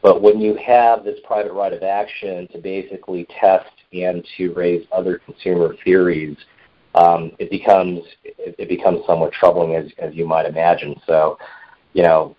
But 0.03 0.21
when 0.21 0.41
you 0.41 0.57
have 0.57 1.05
this 1.05 1.19
private 1.25 1.53
right 1.53 1.73
of 1.73 1.83
action 1.83 2.49
to 2.53 2.59
basically 2.59 3.27
test 3.41 3.71
and 3.93 4.27
to 4.37 4.53
raise 4.53 4.87
other 4.93 5.19
consumer 5.19 5.75
theories, 5.85 6.37
um, 6.95 7.33
it 7.39 7.51
becomes 7.51 8.01
it, 8.25 8.55
it, 8.59 8.69
becomes 8.69 9.05
somewhat 9.07 9.33
troubling 9.33 9.75
as 9.77 9.91
as 9.99 10.15
you 10.15 10.27
might 10.27 10.47
imagine. 10.47 11.01
So, 11.07 11.39
you 11.93 12.03
know, 12.03 12.37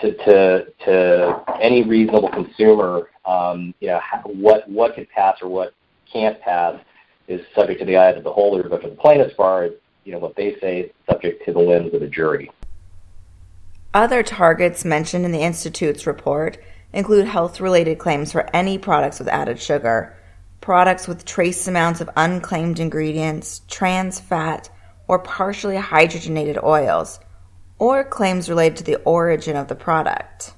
to 0.00 0.12
to 0.24 0.66
to 0.84 1.42
any 1.60 1.82
reasonable 1.82 2.30
consumer, 2.30 3.10
um, 3.26 3.74
you 3.80 3.88
know, 3.88 4.00
what 4.24 4.68
what 4.68 4.94
could 4.94 5.10
pass 5.10 5.36
or 5.42 5.48
what 5.48 5.74
can't 6.10 6.40
pass 6.40 6.80
is 7.28 7.40
subject 7.54 7.80
to 7.80 7.86
the 7.86 7.96
eye 7.96 8.10
of 8.10 8.16
the 8.16 8.22
beholder, 8.22 8.68
but 8.68 8.82
for 8.82 8.88
the 8.88 8.94
plaintiff's 8.94 9.34
bar, 9.34 9.70
you 10.06 10.12
know, 10.12 10.18
what 10.18 10.36
they 10.36 10.56
say 10.60 10.82
is 10.82 10.90
subject 11.10 11.44
to 11.44 11.52
the 11.52 11.58
lens 11.58 11.92
of 11.92 12.00
the 12.00 12.06
jury. 12.06 12.50
Other 13.92 14.22
targets 14.22 14.84
mentioned 14.84 15.24
in 15.24 15.32
the 15.32 15.42
Institute's 15.42 16.06
report 16.06 16.58
include 16.92 17.26
health 17.26 17.60
related 17.60 17.98
claims 17.98 18.30
for 18.30 18.48
any 18.54 18.78
products 18.78 19.18
with 19.18 19.26
added 19.26 19.58
sugar, 19.60 20.16
products 20.60 21.08
with 21.08 21.24
trace 21.24 21.66
amounts 21.66 22.00
of 22.00 22.08
unclaimed 22.16 22.78
ingredients, 22.78 23.62
trans 23.68 24.20
fat, 24.20 24.70
or 25.08 25.18
partially 25.18 25.76
hydrogenated 25.76 26.62
oils, 26.62 27.18
or 27.80 28.04
claims 28.04 28.48
related 28.48 28.76
to 28.78 28.84
the 28.84 28.96
origin 28.98 29.56
of 29.56 29.66
the 29.66 29.74
product. 29.74 30.54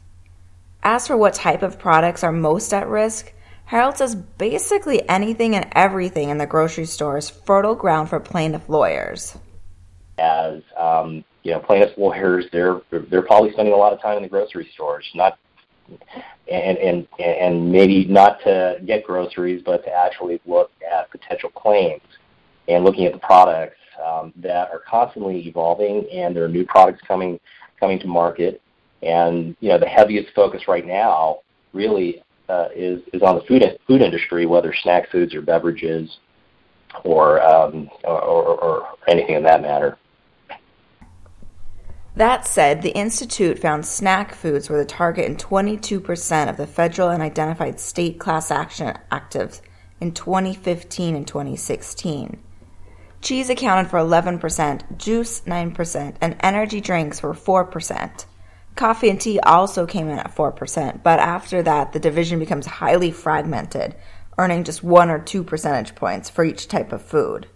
As 0.83 1.07
for 1.07 1.17
what 1.17 1.33
type 1.33 1.63
of 1.63 1.79
products 1.79 2.23
are 2.23 2.33
most 2.33 2.75
at 2.75 2.87
risk, 2.87 3.33
Harold 3.69 3.99
says 3.99 4.15
basically 4.15 5.07
anything 5.11 5.55
and 5.55 5.69
everything 5.73 6.31
in 6.31 6.39
the 6.39 6.47
grocery 6.47 6.87
store 6.87 7.19
is 7.19 7.29
fertile 7.29 7.75
ground 7.75 8.09
for 8.09 8.19
plaintiff 8.19 8.67
lawyers. 8.67 9.37
As 10.17 10.63
um, 10.79 11.23
you 11.43 11.53
know, 11.53 11.61
plaintiff 11.61 11.93
lawyers, 11.99 12.47
they're 12.51 12.81
they're 12.91 13.21
probably 13.21 13.53
spending 13.53 13.75
a 13.75 13.77
lot 13.77 13.93
of 13.93 14.01
time 14.01 14.17
in 14.17 14.23
the 14.23 14.29
grocery 14.29 14.71
stores, 14.73 15.07
not 15.15 15.39
and 16.51 16.79
and 16.79 17.07
and 17.19 17.71
maybe 17.71 18.07
not 18.07 18.41
to 18.45 18.81
get 18.87 19.05
groceries, 19.05 19.63
but 19.63 19.85
to 19.85 19.93
actually 19.93 20.41
look 20.47 20.71
at 20.91 21.11
potential 21.11 21.51
claims 21.51 22.01
and 22.69 22.85
looking 22.85 23.05
at 23.05 23.13
the 23.13 23.19
products 23.19 23.77
um, 24.03 24.33
that 24.37 24.71
are 24.71 24.83
constantly 24.89 25.47
evolving, 25.47 26.09
and 26.11 26.35
there 26.35 26.43
are 26.43 26.49
new 26.49 26.65
products 26.65 27.03
coming 27.07 27.39
coming 27.79 27.99
to 27.99 28.07
market. 28.07 28.63
And 29.03 29.55
you 29.61 29.69
know, 29.69 29.79
the 29.79 29.87
heaviest 29.87 30.35
focus 30.35 30.67
right 30.69 30.87
now 30.87 31.41
really 31.75 32.23
uh, 32.49 32.69
is 32.75 33.03
is 33.13 33.23
on 33.23 33.37
the 33.37 33.43
food 33.43 33.63
food 33.87 34.03
industry, 34.03 34.47
whether 34.47 34.73
snack 34.73 35.11
foods 35.11 35.35
or 35.35 35.43
beverages, 35.43 36.19
or 37.05 37.43
um, 37.43 37.89
or, 38.05 38.21
or, 38.21 38.89
anything 39.07 39.37
in 39.37 39.43
that 39.45 39.63
matter. 39.63 39.97
That 42.17 42.47
said, 42.47 42.83
the 42.83 42.91
Institute 42.91 43.59
found 43.61 43.87
snack 43.87 44.35
foods 44.35 44.69
were 44.69 44.79
the 44.79 44.85
target 44.85 45.27
in 45.27 45.37
22% 45.37 46.51
of 46.51 46.57
the 46.57 46.67
federal 46.67 47.11
and 47.11 47.23
identified 47.23 47.79
state 47.79 48.19
class 48.19 48.51
action 48.51 48.99
actives 49.13 49.61
in 50.01 50.13
2015 50.13 51.15
and 51.15 51.27
2016. 51.27 52.39
Cheese 53.21 53.51
accounted 53.51 53.91
for 53.91 53.99
11%, 53.99 54.99
juice 54.99 55.43
9%, 55.43 56.17
and 56.21 56.37
energy 56.41 56.81
drinks 56.81 57.23
were 57.23 57.35
4%. 57.35 58.25
Coffee 58.79 59.11
and 59.11 59.21
tea 59.21 59.41
also 59.41 59.87
came 59.87 60.09
in 60.09 60.21
at 60.21 60.33
4%, 60.37 61.03
but 61.03 61.19
after 61.19 61.65
that, 61.65 61.93
the 61.93 61.99
division 61.99 62.39
becomes 62.39 62.65
highly 62.65 63.11
fragmented, 63.11 63.97
earning 64.39 64.63
just 64.63 64.85
1 64.85 65.11
or 65.11 65.19
2 65.19 65.43
percentage 65.43 65.97
points 65.97 66.31
for 66.31 66.45
each 66.45 66.69
type 66.69 66.93
of 66.93 67.03
food. 67.03 67.49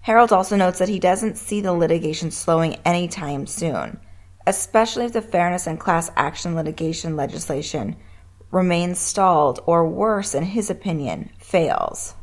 Harold 0.00 0.32
also 0.32 0.56
notes 0.56 0.80
that 0.80 0.88
he 0.88 0.98
doesn't 0.98 1.38
see 1.38 1.60
the 1.60 1.72
litigation 1.72 2.32
slowing 2.32 2.74
anytime 2.84 3.46
soon, 3.46 4.00
especially 4.48 5.04
if 5.04 5.12
the 5.12 5.22
fairness 5.22 5.68
and 5.68 5.78
class 5.78 6.10
action 6.16 6.56
litigation 6.56 7.14
legislation 7.14 7.94
remains 8.50 8.98
stalled 8.98 9.60
or 9.64 9.88
worse, 9.88 10.34
in 10.34 10.42
his 10.42 10.68
opinion, 10.70 11.30
fails 11.38 12.16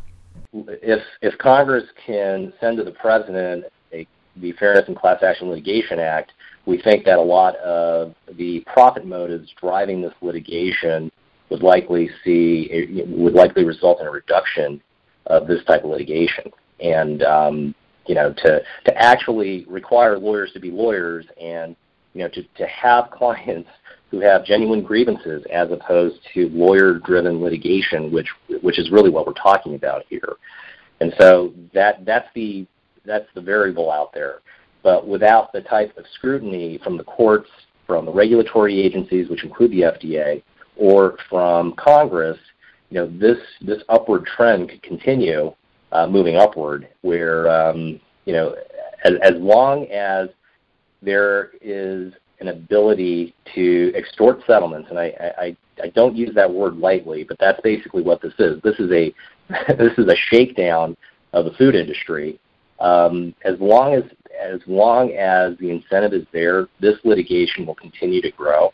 if 0.54 1.02
if 1.22 1.38
Congress 1.38 1.86
can 2.06 2.54
send 2.60 2.78
to 2.78 2.84
the 2.84 2.92
president 2.92 3.66
a, 3.92 4.08
the 4.38 4.52
Fairness 4.54 4.88
and 4.88 4.98
Class 4.98 5.24
Action 5.24 5.50
Litigation 5.50 6.00
Act, 6.00 6.32
we 6.66 6.82
think 6.82 7.06
that 7.06 7.18
a 7.18 7.22
lot 7.22 7.56
of 7.58 8.16
the 8.38 8.62
profit 8.68 9.06
motives 9.06 9.54
driving 9.60 10.02
this 10.02 10.14
litigation 10.22 11.12
would 11.50 11.62
likely 11.62 12.10
see 12.24 13.06
would 13.08 13.34
likely 13.34 13.66
result 13.66 14.00
in 14.02 14.08
a 14.08 14.12
reduction 14.12 14.82
of 15.28 15.48
this 15.48 15.64
type 15.66 15.84
of 15.84 15.90
litigation. 15.90 16.46
And 16.80 17.24
um, 17.24 17.76
you 18.08 18.16
know, 18.16 18.34
to 18.34 18.62
to 18.86 18.98
actually 18.98 19.66
require 19.70 20.18
lawyers 20.18 20.52
to 20.54 20.60
be 20.60 20.72
lawyers 20.72 21.26
and 21.42 21.76
you 22.14 22.22
know 22.22 22.30
to 22.30 22.44
to 22.44 22.66
have 22.68 23.12
clients 23.18 23.70
who 24.10 24.20
have 24.20 24.46
genuine 24.46 24.84
grievances 24.84 25.44
as 25.52 25.72
opposed 25.72 26.20
to 26.34 26.48
lawyer-driven 26.50 27.42
litigation, 27.42 28.12
which 28.12 28.30
which 28.62 28.78
is 28.78 28.92
really 28.92 29.10
what 29.10 29.26
we're 29.26 29.34
talking 29.34 29.76
about 29.76 30.04
here. 30.08 30.36
And 31.02 31.14
so 31.20 31.54
that 31.74 32.06
that's 32.06 32.28
the 32.36 32.68
that's 33.06 33.28
the 33.36 33.42
variable 33.42 33.92
out 33.92 34.14
there. 34.14 34.42
But 34.84 35.08
without 35.08 35.52
the 35.54 35.62
type 35.62 35.98
of 35.98 36.06
scrutiny 36.14 36.80
from 36.84 36.98
the 36.98 37.04
courts, 37.04 37.50
from 37.88 38.06
the 38.06 38.12
regulatory 38.12 38.80
agencies, 38.80 39.30
which 39.30 39.44
include 39.44 39.72
the 39.72 39.82
FDA, 39.82 40.44
or 40.76 41.18
from 41.30 41.74
Congress, 41.74 42.38
you 42.90 43.00
know 43.00 43.08
this 43.18 43.38
this 43.62 43.82
upward 43.90 44.26
trend 44.26 44.70
could 44.70 44.84
continue 44.84 45.54
uh, 45.92 46.06
moving 46.08 46.36
upward, 46.36 46.88
where 47.02 47.50
um, 47.50 48.00
you 48.26 48.34
know 48.34 48.56
as, 49.04 49.14
as 49.24 49.34
long 49.36 49.88
as 49.88 50.30
there 51.02 51.52
is 51.62 52.14
an 52.40 52.50
ability 52.50 53.34
to 53.56 53.94
extort 53.96 54.42
settlements, 54.46 54.90
and 54.90 55.00
I, 55.00 55.34
I, 55.38 55.58
I 55.82 55.88
don't 55.90 56.16
use 56.16 56.34
that 56.36 56.52
word 56.52 56.78
lightly, 56.78 57.24
but 57.24 57.38
that's 57.40 57.60
basically 57.62 58.04
what 58.04 58.22
this 58.22 58.34
is. 58.40 58.62
This 58.62 58.80
is 58.80 58.92
a 58.92 59.14
this 59.78 59.98
is 59.98 60.08
a 60.08 60.16
shakedown 60.30 60.96
of 61.34 61.46
the 61.46 61.52
food 61.52 61.76
industry. 61.76 62.40
Um, 62.84 63.34
as 63.44 63.60
long 63.60 63.94
as 63.94 64.04
as 64.40 64.60
long 64.68 65.14
as 65.14 65.58
the 65.58 65.70
incentive 65.70 66.14
is 66.14 66.28
there, 66.34 66.68
this 66.80 66.98
litigation 67.04 67.66
will 67.66 67.76
continue 67.76 68.22
to 68.22 68.32
grow. 68.32 68.74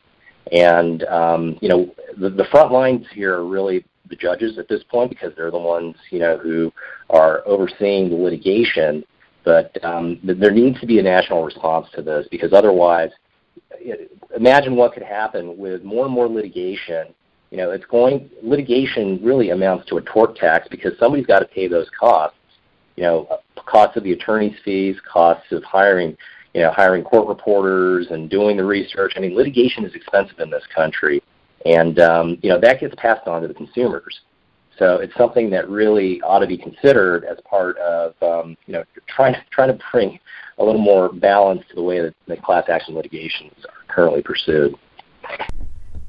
And 0.51 1.03
um, 1.03 1.57
you 1.61 1.69
know, 1.69 1.93
the, 2.17 2.29
the 2.29 2.45
front 2.45 2.71
lines 2.71 3.05
here 3.13 3.35
are 3.35 3.45
really 3.45 3.85
the 4.09 4.15
judges 4.15 4.57
at 4.57 4.67
this 4.67 4.81
point 4.89 5.11
because 5.11 5.31
they're 5.35 5.51
the 5.51 5.59
ones 5.59 5.95
you 6.09 6.19
know 6.19 6.37
who 6.37 6.73
are 7.11 7.43
overseeing 7.45 8.09
the 8.09 8.15
litigation. 8.15 9.05
But 9.45 9.77
um, 9.83 10.19
there 10.23 10.51
needs 10.51 10.79
to 10.81 10.87
be 10.87 10.99
a 10.99 11.03
national 11.03 11.43
response 11.43 11.87
to 11.93 12.01
this 12.01 12.27
because 12.29 12.51
otherwise, 12.51 13.11
imagine 14.35 14.75
what 14.75 14.93
could 14.93 15.03
happen 15.03 15.57
with 15.57 15.83
more 15.83 16.05
and 16.05 16.13
more 16.13 16.27
litigation. 16.27 17.13
You 17.51 17.57
know, 17.57 17.71
it's 17.71 17.85
going 17.85 18.29
litigation 18.43 19.19
really 19.23 19.51
amounts 19.51 19.87
to 19.89 19.97
a 19.97 20.01
tort 20.01 20.35
tax 20.35 20.67
because 20.69 20.93
somebody's 20.99 21.25
got 21.25 21.39
to 21.39 21.45
pay 21.45 21.67
those 21.67 21.89
costs. 21.99 22.37
You 22.95 23.03
know, 23.03 23.39
costs 23.69 23.97
of 23.97 24.03
the 24.03 24.11
attorney's 24.13 24.55
fees, 24.63 24.97
costs 25.11 25.51
of 25.51 25.63
hiring, 25.63 26.17
you 26.53 26.61
know, 26.61 26.71
hiring 26.71 27.03
court 27.03 27.27
reporters 27.27 28.07
and 28.09 28.29
doing 28.29 28.57
the 28.57 28.63
research. 28.63 29.13
I 29.15 29.19
mean, 29.19 29.35
litigation 29.35 29.85
is 29.85 29.93
expensive 29.93 30.39
in 30.39 30.49
this 30.49 30.63
country, 30.73 31.21
and 31.65 31.99
um, 31.99 32.37
you 32.41 32.49
know 32.49 32.59
that 32.59 32.79
gets 32.79 32.95
passed 32.95 33.27
on 33.27 33.41
to 33.41 33.47
the 33.47 33.53
consumers. 33.53 34.21
So 34.77 34.95
it's 34.95 35.13
something 35.17 35.49
that 35.49 35.69
really 35.69 36.21
ought 36.21 36.39
to 36.39 36.47
be 36.47 36.57
considered 36.57 37.25
as 37.25 37.37
part 37.47 37.77
of 37.77 38.15
um, 38.23 38.57
you 38.65 38.73
know 38.73 38.83
trying 39.07 39.33
to 39.33 39.41
trying 39.51 39.77
to 39.77 39.83
bring 39.91 40.19
a 40.57 40.63
little 40.63 40.81
more 40.81 41.11
balance 41.11 41.63
to 41.69 41.75
the 41.75 41.83
way 41.83 42.01
that 42.01 42.13
the 42.27 42.37
class 42.37 42.65
action 42.69 42.95
litigations 42.95 43.53
are 43.65 43.93
currently 43.93 44.21
pursued. 44.21 44.75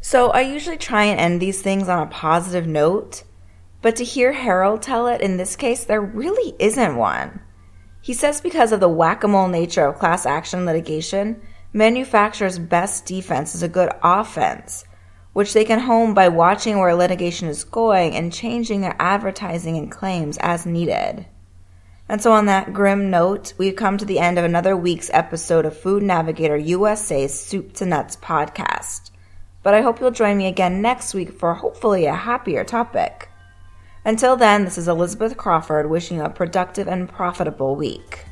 So 0.01 0.31
I 0.31 0.41
usually 0.41 0.79
try 0.79 1.05
and 1.05 1.21
end 1.21 1.43
these 1.43 1.61
things 1.61 1.89
on 1.89 2.03
a 2.03 2.11
positive 2.11 2.67
note, 2.67 3.25
but 3.83 3.97
to 3.97 4.05
hear 4.05 4.33
Harold 4.33 4.83
tell 4.83 5.07
it 5.07 5.21
in 5.21 5.37
this 5.37 5.57
case, 5.57 5.85
there 5.85 6.01
really 6.01 6.55
isn't 6.59 6.97
one. 6.97 7.41
He 8.03 8.15
says 8.15 8.41
because 8.41 8.73
of 8.73 8.81
the 8.81 8.89
whack 8.89 9.25
a 9.25 9.29
mole 9.29 9.49
nature 9.49 9.87
of 9.87 9.99
class 9.99 10.25
action 10.25 10.65
litigation, 10.65 11.41
manufacturers' 11.73 12.59
best 12.59 13.05
defense 13.05 13.55
is 13.55 13.63
a 13.63 13.69
good 13.69 13.91
offense, 14.03 14.85
which 15.33 15.53
they 15.53 15.65
can 15.65 15.81
hone 15.81 16.15
by 16.15 16.29
watching 16.29 16.79
where 16.79 16.95
litigation 16.95 17.49
is 17.49 17.65
going 17.65 18.17
and 18.17 18.33
changing 18.33 18.81
their 18.81 18.97
advertising 18.99 19.77
and 19.77 19.91
claims 19.91 20.39
as 20.39 20.67
needed. 20.67 21.27
And 22.09 22.21
so, 22.21 22.33
on 22.33 22.47
that 22.47 22.73
grim 22.73 23.09
note, 23.09 23.53
we've 23.57 23.77
come 23.77 23.97
to 23.99 24.05
the 24.05 24.19
end 24.19 24.37
of 24.37 24.45
another 24.45 24.77
week's 24.77 25.11
episode 25.13 25.65
of 25.65 25.79
Food 25.79 26.03
Navigator 26.03 26.57
USA's 26.57 27.39
Soup 27.39 27.73
to 27.75 27.87
Nuts 27.87 28.17
podcast. 28.17 29.13
But 29.63 29.75
I 29.75 29.83
hope 29.83 30.01
you'll 30.01 30.11
join 30.11 30.37
me 30.37 30.49
again 30.49 30.83
next 30.83 31.15
week 31.15 31.33
for 31.33 31.55
hopefully 31.55 32.07
a 32.07 32.15
happier 32.15 32.65
topic. 32.65 33.30
Until 34.05 34.35
then, 34.35 34.65
this 34.65 34.79
is 34.79 34.89
Elizabeth 34.89 35.37
Crawford 35.37 35.91
wishing 35.91 36.17
you 36.17 36.25
a 36.25 36.31
productive 36.31 36.89
and 36.89 37.07
profitable 37.07 37.77
week. 37.77 38.25